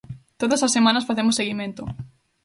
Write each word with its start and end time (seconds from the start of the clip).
Todas 0.41 0.61
as 0.65 0.73
semanas 0.77 1.07
facemos 1.09 1.37
seguimento. 1.39 1.83